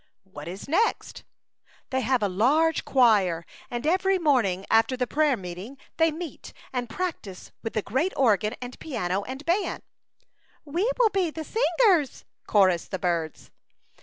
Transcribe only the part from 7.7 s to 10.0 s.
the great organ and piano and band." 36 A